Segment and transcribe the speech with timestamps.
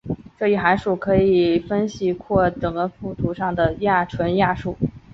[0.35, 4.75] 这一函数可以解析延拓为整个复平面上的亚纯函数。